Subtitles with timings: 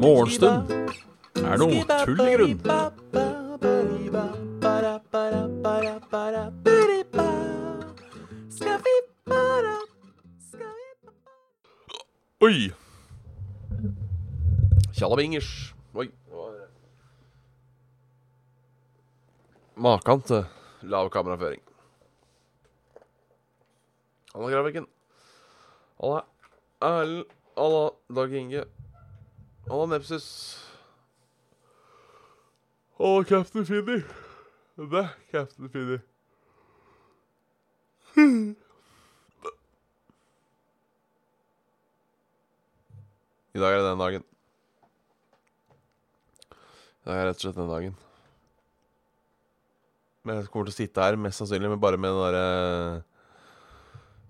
[0.00, 0.70] Morgenstund
[1.38, 2.60] er noe tull i grunn.
[12.40, 12.72] Oi!
[14.96, 15.74] Tjallabingers.
[15.94, 16.08] Oi.
[19.76, 20.44] Makan til
[20.82, 21.69] lav kameraføring.
[24.34, 24.86] Halla, Graviken.
[26.00, 26.26] Halla,
[26.80, 27.24] Erlend.
[27.56, 28.64] Halla, Dag Inge.
[29.68, 30.26] Halla, Nepsis.
[32.98, 34.02] Halla, Captain Finny.
[34.76, 35.98] Det er Captain Finny.
[43.50, 44.24] I dag er det den dagen.
[47.00, 47.94] I dag er rett og slett den dagen.
[50.22, 53.09] Men jeg kommer til å sitte her mest sannsynlig med bare med den derre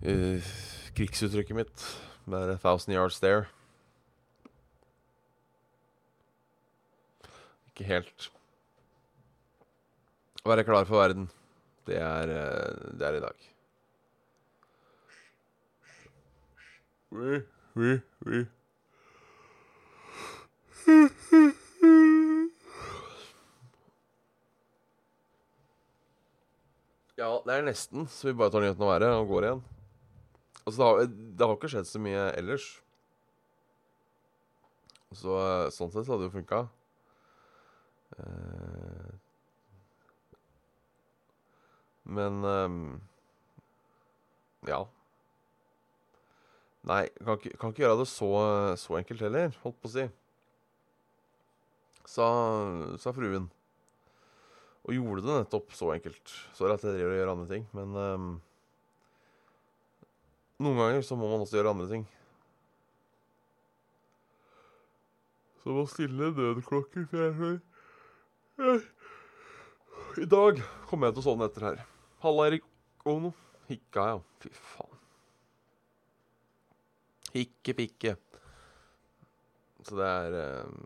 [0.05, 0.51] uh,
[0.97, 1.87] krigsuttrykket mitt.
[2.25, 3.47] Med det 'thousand yards there'.
[7.71, 8.29] Ikke helt
[10.43, 11.29] Å være klar for verden.
[11.85, 13.47] Det er, uh, det er i dag.
[17.11, 17.41] Oui,
[17.75, 18.45] oui.
[27.21, 29.61] Ja, det er nesten så vi bare tar nyheten av været og går igjen.
[30.65, 32.67] Altså, det har, det har ikke skjedd så mye ellers.
[35.11, 35.35] Så
[35.75, 36.61] sånn sett så hadde det jo funka.
[38.17, 39.11] Eh,
[42.17, 42.81] men ehm,
[44.67, 44.83] Ja.
[46.85, 48.29] Nei, kan ikke, kan ikke gjøre det så,
[48.81, 50.05] så enkelt heller, holdt på å si.
[52.09, 52.27] Sa,
[53.01, 53.49] sa fruen.
[54.81, 56.33] Og gjorde det nettopp så enkelt.
[56.57, 57.99] Sorry at jeg driver og gjør andre ting, men
[60.61, 62.03] Noen ganger så må man også gjøre andre ting.
[65.63, 68.81] Som å stille nødklokker, for jeg
[70.21, 71.83] I dag kommer jeg til å sovne etter her.
[72.21, 72.65] Halla, Erik
[73.09, 73.31] Ono.
[73.69, 74.17] Hikka, ja.
[74.43, 74.97] Fy faen.
[77.31, 78.15] Hikke pikke.
[79.87, 80.81] Så det er ehm,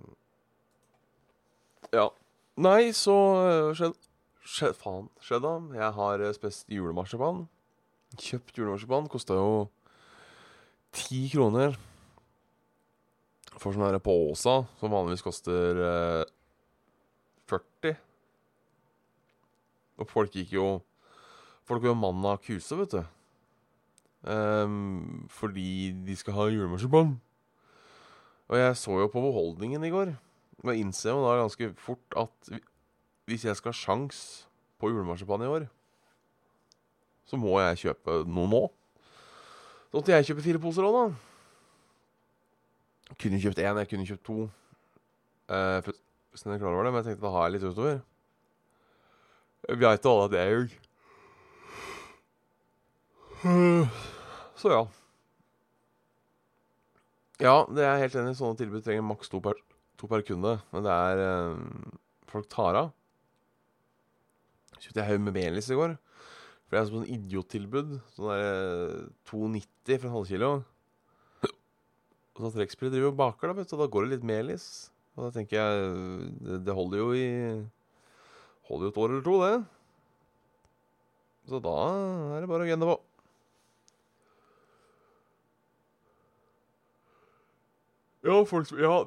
[1.95, 2.09] Ja.
[2.55, 3.15] Nei, så
[3.75, 3.97] skjedd
[4.45, 5.07] Skjedd Faen.
[5.19, 5.79] skjedde da.
[5.81, 7.47] Jeg har eh, spist julemarsipan.
[8.19, 9.09] Kjøpt julemarsipan.
[9.11, 9.67] Kosta jo
[10.95, 11.75] ti kroner.
[13.55, 16.23] For sånn her på Åsa, som vanligvis koster eh,
[17.47, 17.95] 40.
[20.01, 20.67] Og folk gikk jo
[21.65, 22.99] Folk var jo mann av kuse, vet du.
[24.29, 27.15] Um, fordi de skal ha julemarsipan.
[28.45, 30.11] Og jeg så jo på beholdningen i går.
[30.61, 32.51] Og jeg innser jo da ganske fort at
[33.25, 34.19] hvis jeg skal ha sjans
[34.77, 35.65] på julemarsipan i år,
[37.25, 38.63] så må jeg kjøpe noe nå.
[39.89, 41.05] Så måtte jeg kjøpe fire poser òg, da.
[43.21, 44.37] Kunne kjøpt én, jeg kunne kjøpt to.
[45.53, 48.01] Eh, hvis jeg er klar over det, men jeg tenkte da har jeg litt utover.
[49.65, 50.73] Vi veit jo alle at det er gjør.
[54.55, 54.83] Så ja.
[57.41, 58.35] Ja, det er helt enig.
[58.39, 59.57] Sånne tilbud trenger maks to per,
[59.99, 60.57] to per kunde.
[60.73, 61.57] Men det er eh,
[62.31, 62.93] Folk tar av.
[64.79, 65.95] Kjøpte jeg haug med Belis i går.
[66.75, 67.91] For det er sånn idiottilbud.
[68.17, 70.49] Sånn der eh, 2,90 for en halvkilo.
[72.35, 73.75] Og så trekkspillet driver og baker, da, vet du.
[73.77, 74.65] Og da går det litt melis.
[75.15, 75.85] Og da tenker jeg
[76.43, 77.29] Det, det holder jo i
[78.67, 79.55] Holder jo et år eller to, det.
[81.47, 81.77] Så da
[82.35, 82.99] er det bare å gunne på.
[88.27, 88.83] Ja, folk som.
[88.83, 88.97] Ja,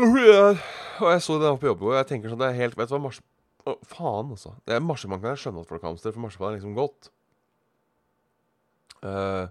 [0.00, 2.90] Og jeg så det der på jobb, og jeg tenker sånn Det er helt Vet
[2.90, 3.22] du hva, mars...
[3.68, 4.54] Å, faen, altså.
[4.64, 7.10] Det er Marsipan kan jeg skjønne at folk hamstrer, for marsipan er liksom godt.
[9.04, 9.46] Eh,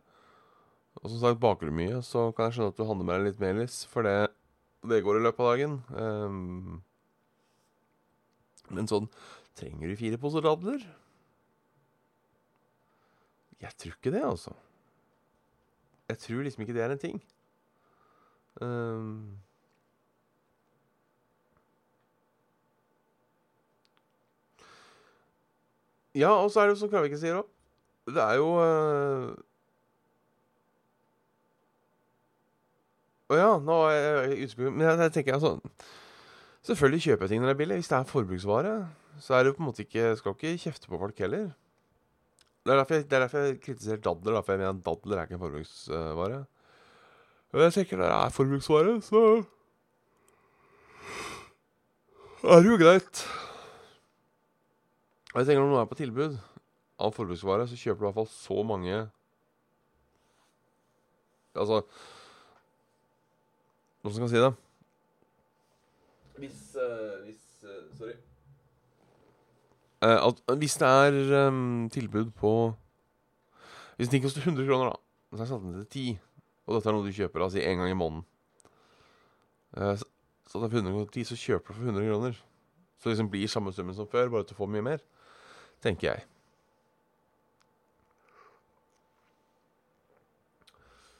[0.99, 3.27] og som sagt, baker du mye, så kan jeg skjønne at du handler med deg
[3.29, 4.15] litt melis, for det,
[4.89, 5.75] det går i løpet av dagen.
[5.95, 6.79] Ehm,
[8.75, 9.09] men sånn
[9.59, 10.83] Trenger du fire poser dadler?
[13.59, 14.53] Jeg tror ikke det, altså.
[16.07, 17.17] Jeg tror liksom ikke det er en ting.
[18.63, 19.17] Ehm.
[26.17, 27.47] Ja, og så er det jo som Kravik sier òg.
[28.09, 29.29] Det er jo eh,
[33.29, 35.51] Å ja, nå er jeg usikker Men jeg, jeg tenker altså
[36.65, 37.77] Selvfølgelig kjøper jeg ting når det er billig.
[37.79, 38.71] Hvis det er forbruksvare,
[39.23, 41.51] så er det på en måte ikke Skal ikke kjefte på folk heller.
[42.65, 44.35] Det er derfor jeg, er derfor jeg kritiserer dadler.
[44.35, 46.41] Da, for jeg mener dadler er ikke en forbruksvare.
[47.53, 49.21] Men jeg tenker når det er forbruksvare, så
[52.43, 53.23] er det jo greit.
[55.33, 56.37] Og jeg tenker når noe er på tilbud,
[56.99, 58.95] av forbruksvare, så kjøper du i hvert fall så mange
[61.59, 61.81] Altså
[64.03, 64.49] Noen som kan si det?
[66.39, 68.15] Hvis, uh, hvis uh, Sorry.
[70.03, 72.53] Uh, at, hvis det er um, tilbud på
[73.97, 74.95] Hvis ting koster 100 kroner, da,
[75.31, 76.19] så har jeg satt den til 10,
[76.65, 78.27] og dette er noe du kjøper altså en gang i måneden
[79.69, 80.05] så,
[80.49, 82.37] så det er 100 kroner 10, så kjøper du for 100 kroner.
[82.97, 85.03] Så det liksom blir samme summen som før, bare at du får mye mer.
[85.83, 86.25] Tenker jeg.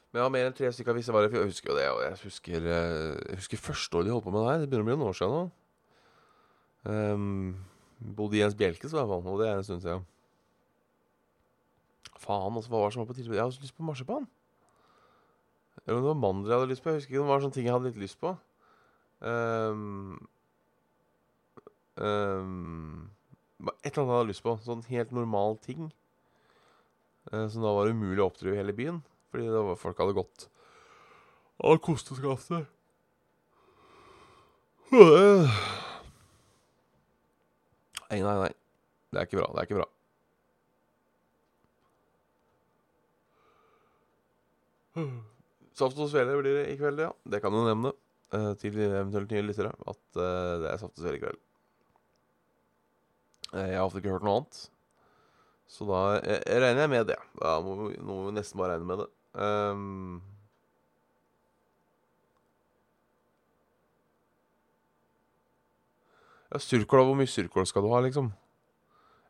[0.09, 1.17] Men jeg har mer enn tre stykker aviser.
[1.27, 1.87] Jeg husker jo det.
[1.93, 4.61] Og jeg husker, eh, husker første år de holdt på med det her.
[4.63, 5.43] Det begynner å bli noen år siden nå.
[6.89, 7.65] Um,
[8.17, 9.27] bodde i Jens Bjelkes, i hvert fall.
[9.27, 10.07] Og det er en stund siden.
[12.17, 13.35] Faen, altså, hva var det som var på tilbud?
[13.37, 14.27] Jeg hadde så lyst på marsipan.
[15.85, 16.89] Eller om det var mandler jeg hadde lyst på.
[16.89, 18.33] Jeg husker ikke, det var sånne ting jeg hadde litt lyst på.
[19.21, 20.27] Um,
[22.01, 23.09] um,
[23.83, 24.55] et eller annet jeg hadde lyst på.
[24.65, 25.89] Sånn helt normal ting.
[27.29, 28.99] Uh, som da var umulig å oppdrive i hele byen.
[29.29, 30.49] Fordi det var, folk hadde gått
[31.59, 32.67] av kosteskaftet.
[38.09, 38.53] Nei, nei, nei.
[39.13, 39.49] Det er ikke bra.
[39.53, 39.89] Det er ikke bra.
[45.79, 47.11] Saft og svele blir det i kveld, ja.
[47.29, 47.93] Det kan du nevne
[48.33, 49.71] uh, til eventuelt nye lyttere.
[49.87, 51.39] At det er saft og svele i kveld.
[53.53, 54.65] Uh, jeg har ofte ikke hørt noe annet.
[55.69, 57.19] Så da regner jeg med det.
[57.37, 59.09] Da må vi, må vi nesten bare regne med det.
[59.37, 60.21] Um,
[66.49, 68.31] ja, surkål, hvor mye surkål skal du ha, liksom?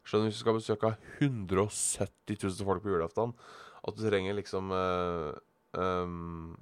[0.07, 3.35] Skjønner Hvis du skal besøke 170 000 folk på julaften,
[3.83, 5.35] at du trenger liksom uh,
[5.75, 6.55] um,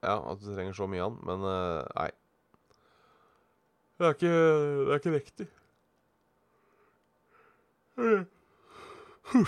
[0.00, 2.10] Ja, at du trenger så mye av den, men uh, nei.
[4.00, 5.46] Det er ikke, det er ikke riktig.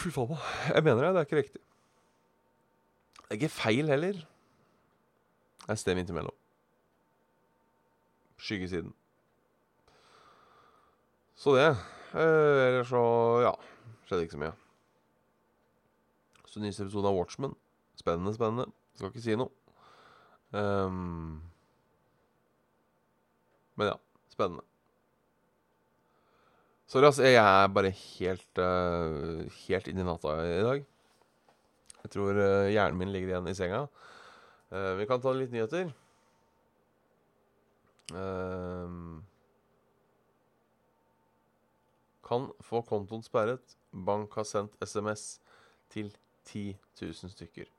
[0.02, 0.37] Fy faen,
[0.75, 1.14] Jeg mener det.
[1.14, 1.60] Det er ikke riktig.
[3.16, 4.12] Det er ikke feil heller.
[5.62, 6.37] Det er sted midt imellom.
[8.37, 8.93] Skyggesiden.
[11.34, 11.70] Så det.
[12.12, 13.02] Eh, eller så
[13.46, 13.56] ja.
[14.05, 14.52] Skjedde ikke så mye.
[16.44, 17.56] Så nyeste episode av Watchmen.
[17.96, 18.69] Spennende, spennende.
[18.94, 19.48] Skal ikke si noe.
[20.52, 21.40] Um,
[23.81, 23.96] men ja.
[24.32, 24.64] Spennende.
[26.88, 27.25] Sorry, altså.
[27.25, 30.87] Jeg er bare helt uh, Helt inn i natta i dag.
[32.02, 33.84] Jeg tror uh, hjernen min ligger igjen i senga.
[34.73, 35.93] Uh, vi kan ta litt nyheter.
[42.32, 43.76] kan få kontoen sperret.
[43.93, 45.38] Bank har sendt SMS
[45.93, 46.11] til
[46.44, 47.70] 10 000 stykker.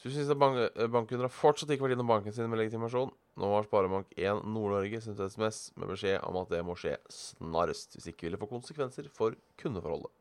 [0.00, 0.58] Synes bank
[0.92, 3.12] Bankkunder har fortsatt ikke vært innom banken sin med legitimasjon.
[3.40, 8.12] Nå har Sparebank1 Nord-Norge sendt SMS med beskjed om at det må skje snarest, hvis
[8.12, 10.12] ikke vil det få konsekvenser for kundeforholdet.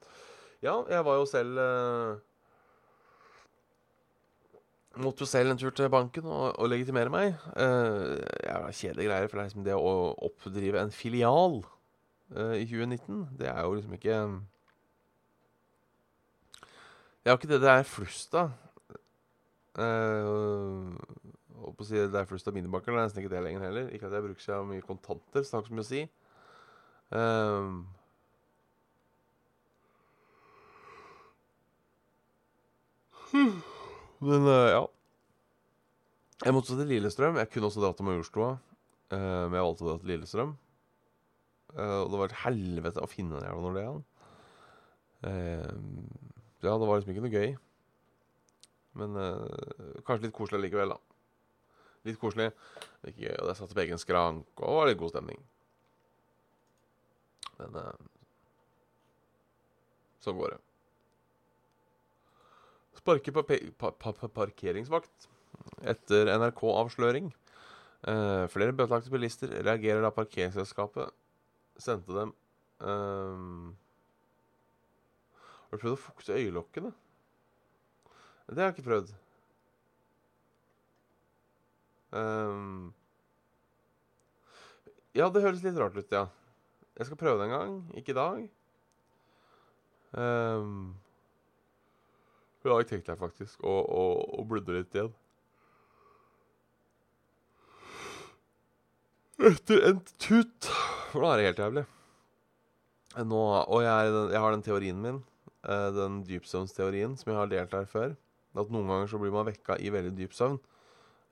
[0.64, 2.22] Ja, jeg var jo selv eh,
[5.04, 7.32] Måtte jo selv en tur til banken og, og legitimere meg.
[7.58, 9.30] Eh, ja, Kjedelige greier.
[9.30, 9.94] For det liksom det å
[10.28, 11.64] oppdrive en filial
[12.38, 14.20] eh, i 2019, det er jo liksom ikke
[17.24, 18.54] Det er jo ikke det det er flust av.
[21.64, 22.92] Uh, på å si Det er flust av minibanker.
[22.92, 23.90] Det er nesten ikke det lenger heller.
[23.96, 26.04] Ikke at jeg bruker så mye kontanter, snakk som jeg si.
[27.14, 27.86] Um,
[34.24, 34.84] men uh, ja.
[36.44, 37.40] Jeg måtte til Lillestrøm.
[37.40, 38.56] Jeg kunne også dratt til Majorstua,
[39.14, 40.56] uh, men jeg valgte å dra til Lillestrøm.
[41.74, 43.94] Uh, og det var et helvete å finne en jævla Nordea.
[45.24, 45.72] Uh,
[46.64, 47.56] ja, det var liksom ikke noe gøy.
[49.02, 51.13] Men uh, kanskje litt koselig likevel, da.
[52.08, 52.52] Litt koselig.
[53.08, 55.44] Ikke, og jeg satt på egen skrank, og det var litt god stemning.
[57.60, 57.92] Men uh,
[60.24, 60.62] sånn går det.
[63.00, 65.30] Sparke på pa pa pa parkeringsvakt
[65.88, 67.32] etter NRK-avsløring.
[68.04, 71.14] Uh, flere bøtelagte bilister reagerer da parkeringsselskapet
[71.80, 72.34] sendte dem
[72.84, 73.72] uh,
[75.70, 76.92] Har du prøvd å fukte øyelokkene?
[78.52, 79.14] Det har jeg ikke prøvd.
[82.14, 82.94] Um,
[85.18, 86.28] ja, det høres litt rart ut, ja.
[86.94, 87.80] Jeg skal prøve det en gang.
[87.98, 88.44] Ikke i dag.
[90.14, 90.94] Um,
[92.62, 94.04] I dag tenkte jeg faktisk å, å,
[94.38, 95.12] å bludre litt igjen.
[99.44, 100.70] Etter en tut.
[101.12, 101.86] For da er det helt jævlig.
[103.26, 105.20] Nå, og jeg, jeg, har den teorien min,
[105.68, 108.16] eh, den dypsøvnsteorien, som jeg har delt her før.
[108.58, 110.58] At noen ganger så blir man vekka i veldig dyp søvn.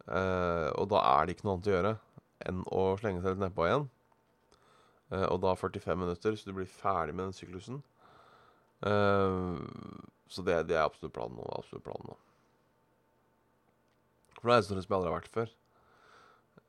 [0.08, 1.94] Uh, og da er det ikke noe annet å gjøre
[2.50, 3.88] enn å slenge seg litt nedpå igjen.
[5.12, 7.82] Uh, og da 45 minutter, så du blir ferdig med den syklusen.
[8.82, 9.62] Uh,
[10.32, 11.48] så det, det er absolutt planen nå.
[11.58, 12.20] Absolutt planen nå.
[14.40, 15.52] For det er en stund som jeg aldri har vært før.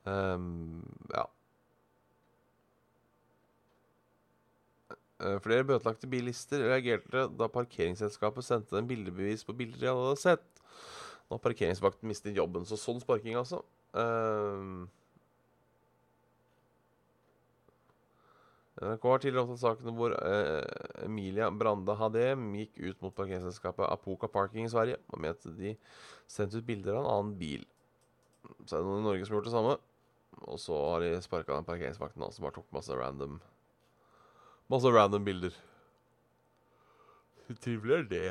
[0.03, 1.23] Um, ja.
[5.41, 10.52] Flere bøtelagte bilister reagerte da parkeringsselskapet sendte dem bildebevis på bilder de hadde sett.
[11.33, 13.63] Nå har parkeringsvakten mistet jobben, så sånn sparking, altså.
[13.97, 14.83] Um,
[18.77, 24.29] NRK har tidligere omtalt sakene hvor eh, Emilia Brande Hadem gikk ut mot parkeringsselskapet Apoka
[24.29, 25.73] Parking i Sverige og mente de
[26.29, 27.65] sendte ut bilder av en annen bil.
[28.67, 29.75] Så er det noen i Norge som har gjort det samme.
[30.53, 33.41] Og så har de sparka den parkeringsvakten som bare tok masse random
[34.69, 35.57] Masse random bilder.
[37.47, 38.27] Hvor trivelig er det?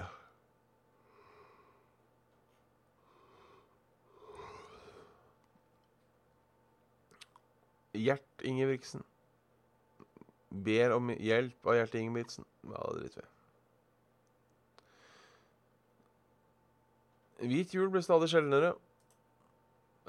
[7.93, 9.05] Gjert Ingebrigtsen
[10.53, 12.45] ber om hjelp av Gjert Ingebrigtsen.
[12.69, 13.29] Ja, det driter vi.
[17.53, 18.75] Hvit jul blir stadig sjeldnere.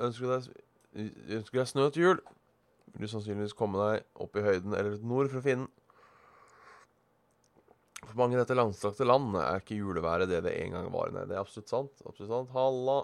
[0.03, 0.49] Ønsker deg,
[1.39, 2.19] ønsker deg snø til jul,
[2.93, 5.71] vil du sannsynligvis komme deg opp i høyden eller nord for å finne den.
[8.03, 11.13] For mange i dette langstrakte landet er ikke juleværet det det en gang var.
[11.13, 12.01] Nei, det er absolutt sant.
[12.05, 12.51] Absolutt sant.
[12.53, 12.97] Halla,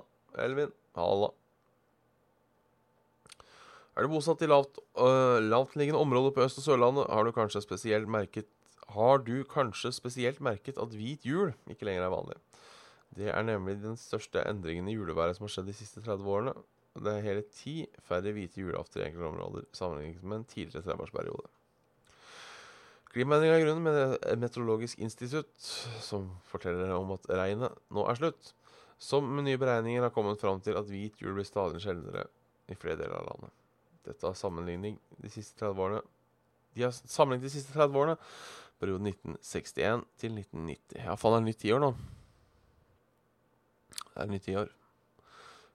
[0.44, 0.74] Elvin.
[0.98, 1.32] Halla.
[3.98, 7.62] Er du bosatt i lavt, øh, lavtliggende områder på Øst- og Sørlandet, har du kanskje
[7.66, 8.48] spesielt merket
[8.96, 12.38] har du kanskje spesielt merket at hvit jul ikke lenger er vanlig.
[13.18, 16.54] Det er nemlig den største endringen i juleværet som har skjedd de siste 30 årene.
[17.00, 21.50] Det er hele ti færre hvite julafter i enkelte områder sammenlignet med en tidligere 30-årsperiode.
[23.10, 25.70] Er grunnen med et meteorologisk institutt,
[26.06, 28.54] som forteller om at regnet nå er slutt.
[29.02, 32.28] Som med nye beregninger har kommet fram til at hvit jul blir stadig sjeldnere
[32.70, 33.59] i flere deler av landet.
[34.10, 36.02] Dette har sammenligning de siste 30 årene
[36.74, 38.16] De har sammenlignet de siste 30 årene,
[38.82, 41.04] perioden 1961 til 1990.
[41.04, 41.94] Ja, faen, det er nytt tiår nå.
[44.00, 44.74] Det er nytt tiår.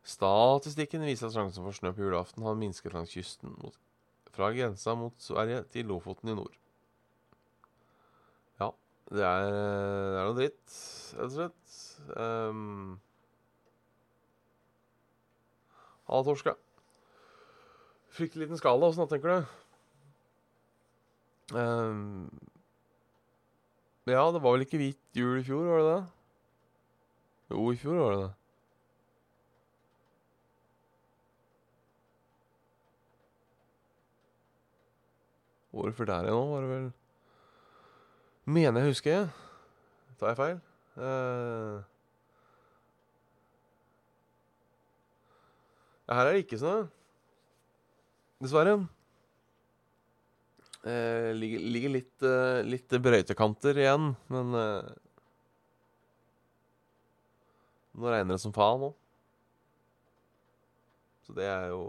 [0.05, 3.76] Statistikken viser at sjansen for snø på julaften har minsket langs kysten mot,
[4.35, 6.59] fra grensa mot Sverige til Lofoten i nord.
[8.61, 8.71] Ja,
[9.11, 10.79] det er, det er noe dritt,
[11.17, 11.81] rett og slett.
[12.19, 13.00] Um,
[16.05, 16.59] Halla, torska.
[18.14, 19.54] Fryktelig liten skala, åssen tenker du?
[21.59, 22.30] Um,
[24.06, 26.02] ja, det var vel ikke hvit jul i fjor, var det det?
[27.50, 28.33] Jo, i fjor var det det.
[35.75, 36.92] Året før der igjen nå, var det vel
[38.44, 39.28] Mener jeg husker.
[40.21, 40.59] Tar jeg feil?
[40.94, 41.83] Uh,
[46.14, 46.93] her er det ikke sånn.
[48.44, 48.76] Dessverre.
[50.84, 54.92] Eh, ligger, ligger litt, eh, litt brøytekanter igjen, men eh,
[57.94, 58.88] Nå regner det som faen nå.
[61.22, 61.84] Så det er jo,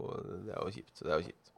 [0.45, 1.00] det er jo kjipt.
[1.01, 1.50] Det er jo kjipt.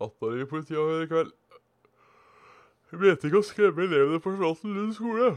[0.00, 1.32] Uh, i politiet i kveld.
[2.90, 5.32] Hun mente ikke å skremme elevene på Charlotten Lund skole.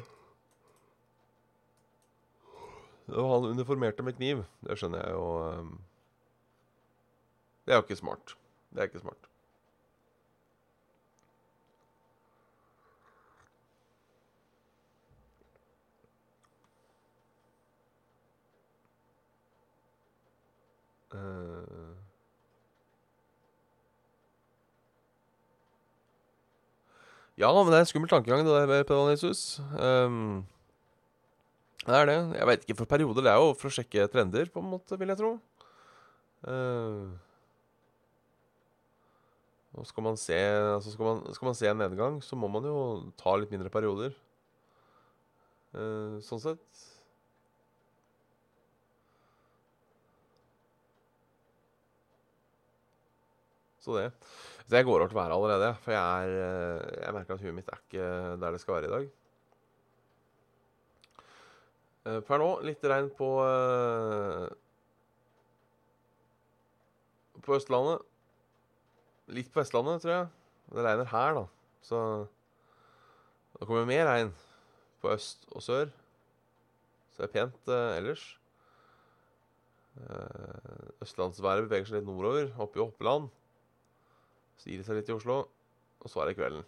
[3.09, 4.45] Det var han uniformerte med kniv.
[4.63, 5.25] Det skjønner jeg jo.
[5.49, 5.73] Um,
[7.65, 8.37] det er jo ikke smart.
[8.71, 9.30] Det er ikke smart.
[27.41, 29.59] Ja, men det er en skummel tankegang, det der, med Pedalnisus.
[29.73, 30.43] Um,
[31.81, 32.19] det er det.
[32.37, 33.25] Jeg veit ikke, for perioder.
[33.25, 35.31] Det er jo for å sjekke trender, på en måte, vil jeg tro.
[36.45, 37.09] Uh,
[39.73, 40.37] og skal man, se,
[40.75, 42.77] altså skal, man, skal man se en nedgang, så må man jo
[43.17, 44.13] ta litt mindre perioder.
[45.73, 46.85] Uh, sånn sett.
[53.81, 54.11] Så det.
[54.71, 57.67] Så jeg går over til været allerede, for jeg, er, jeg merker at huet mitt
[57.67, 58.05] er ikke
[58.39, 59.09] der det skal være i dag.
[62.29, 63.27] Per nå litt regn på
[67.43, 68.05] På Østlandet.
[69.35, 70.29] Litt på Vestlandet, tror jeg.
[70.71, 71.43] Det regner her, da.
[71.83, 71.99] Så
[73.57, 74.31] det kommer mer regn
[75.03, 75.91] på øst og sør.
[77.11, 78.23] Så det er pent eh, ellers.
[79.99, 83.27] Eh, østlandsværet beveger seg litt nordover, oppe i Oppland.
[84.61, 85.41] Så gir de seg litt i Oslo,
[86.01, 86.65] og så er det kvelden.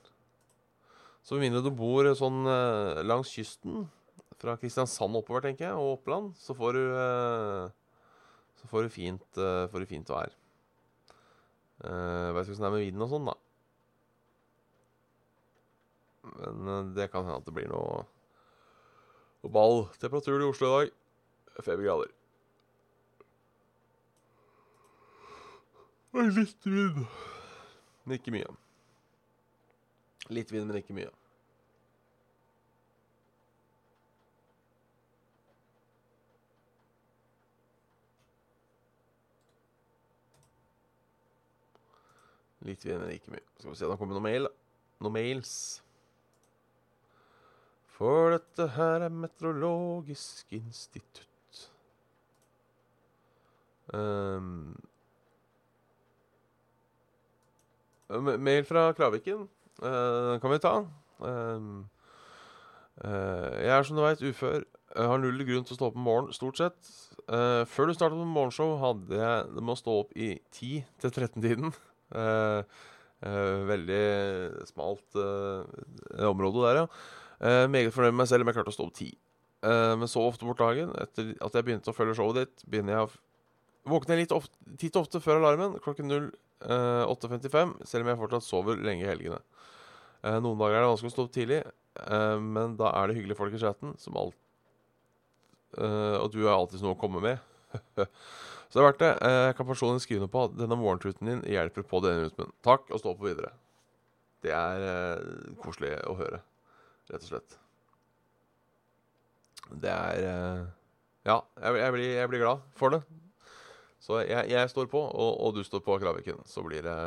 [1.24, 3.86] Så med mindre du bor sånn eh, langs kysten,
[4.42, 7.68] fra Kristiansand oppover, tenker jeg, og Oppland, så får du eh,
[8.60, 10.34] Så får du fint, eh, får du fint vær.
[11.84, 13.34] Uh, Veit ikke åssen det er med vinden og sånn, da.
[16.24, 18.04] Men eh, det kan hende at det blir noe,
[19.44, 19.82] noe ball.
[20.00, 20.94] Temperaturen i Oslo i dag
[21.62, 22.12] fem grader.
[26.14, 27.06] Og litt vind.
[28.04, 28.48] Men ikke mye.
[30.32, 31.12] Litt vind, men ikke mye.
[42.64, 43.44] Litt vind, men ikke mye.
[43.60, 44.48] Skal vi se, da kommer noe mail.
[45.04, 45.56] Noen mails.
[47.94, 51.68] For dette her er Meteorologisk institutt.
[53.94, 54.74] Um,
[58.10, 59.48] mail fra Kraviken.
[59.82, 60.76] Uh, kan vi ta.
[61.20, 61.86] Um,
[63.04, 64.64] uh, jeg er som du veit ufør.
[64.94, 66.94] Jeg har null grunn til å stå opp om morgenen, stort sett.
[67.26, 70.84] Uh, før du startet med morgenshow, hadde jeg det med å stå opp i 10
[71.02, 71.74] til 13-tiden.
[72.14, 72.64] Uh,
[73.24, 74.06] veldig
[74.68, 75.16] smalt
[76.28, 77.68] område der, ja.
[77.72, 79.14] Meget fornøyd med meg selv om jeg klarte å stå opp ti.
[79.64, 82.98] Uh, men så ofte bort dagen, etter at jeg begynte å følge showet ditt, begynner
[82.98, 83.12] jeg å
[83.90, 86.12] våkne litt ofte, titt ofte før alarmen, klokken
[86.64, 89.42] 08.55, uh, selv om jeg fortsatt sover lenge i helgene.
[90.24, 91.64] noen dager er det vanskelig å stå opp tidlig,
[92.40, 94.38] men da er det hyggelige folk i chatten, som alt
[95.76, 97.44] Og du er alltid noe å komme med.
[97.98, 99.12] så det er verdt det.
[99.36, 102.56] Jeg kan personlig skrive noe på at denne morgentruten din hjelper på denne rytmen.
[102.66, 103.52] Takk, og stå på videre.
[104.44, 105.28] Det er
[105.62, 106.42] koselig å høre
[107.12, 107.58] rett og slett.
[109.84, 110.24] Det er
[111.24, 113.00] Ja, jeg, blir, jeg, blir, glad for det.
[114.04, 116.42] Så jeg, jeg står på, og, og, du står på, Kraviken.
[116.50, 116.98] Så blir det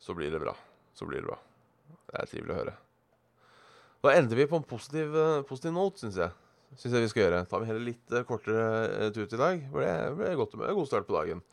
[0.00, 0.54] Så blir det bra.
[0.96, 1.36] Så blir det bra.
[2.08, 2.76] Det er trivelig å høre.
[4.00, 6.32] Da ender vi på en positiv, uh, positiv note, syns jeg.
[6.80, 7.42] Synes jeg vi skal gjøre.
[7.50, 9.66] Tar vi heller litt uh, kortere tur til i dag.
[9.76, 11.44] Det ble godt med God start på dagen.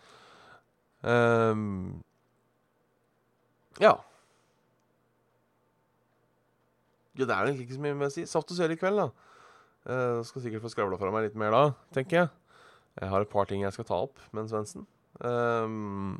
[1.04, 2.00] Um,
[3.84, 3.92] ja.
[7.18, 8.24] Ja, det er egentlig ikke så mye med å si.
[8.30, 9.12] Saft og svele i kveld, da.
[9.88, 12.36] Uh, skal sikkert få skravla fra meg litt mer da, tenker jeg.
[12.98, 14.88] Jeg har et par ting jeg skal ta opp med Svendsen.
[15.22, 16.18] Um,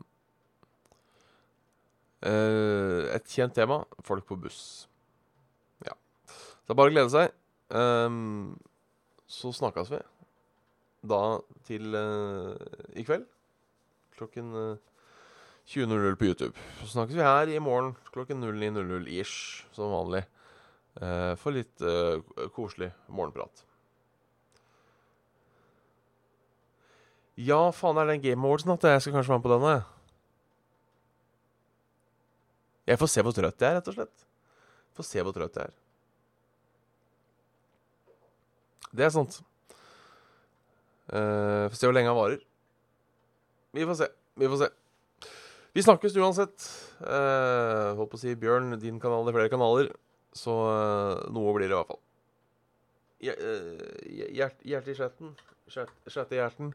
[2.26, 4.62] uh, et kjent tema folk på buss.
[5.86, 5.98] Ja.
[6.28, 7.34] Det er bare å glede seg.
[7.74, 8.56] Um,
[9.28, 10.02] så snakkes vi
[11.08, 11.22] da
[11.68, 12.54] til uh,
[12.98, 13.26] i kveld.
[14.18, 14.54] Klokken
[15.68, 16.56] 20.00 på YouTube.
[16.80, 20.24] Så snakkes vi her i morgen klokken 09.00 ish, som vanlig.
[20.98, 22.24] Uh, for litt uh,
[22.56, 23.67] koselig morgenprat.
[27.38, 29.76] Ja, faen, er det en Game Awards at Jeg skal kanskje være med på denne?
[32.88, 33.00] jeg.
[33.02, 34.26] Får se hvor trøtt jeg er, rett og slett.
[34.98, 35.76] Får se hvor trøtt jeg er.
[38.98, 39.42] Det er sant.
[41.12, 42.42] Uh, får se hvor lenge han varer.
[43.76, 44.10] Vi får se.
[44.40, 44.70] Vi får se.
[45.76, 46.68] Vi snakkes uansett.
[47.04, 49.92] Uh, holdt på å si Bjørn, din kanal eller flere kanaler.
[50.34, 52.04] Så uh, noe blir det i hvert fall.
[53.18, 55.36] Hjert, hjerte i skjetten.
[55.68, 56.72] Skjerte i hjerten.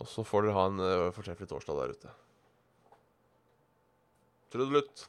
[0.00, 2.12] Og så får dere ha en uh, fortreffelig torsdag der ute.
[4.52, 5.06] Trudelutt.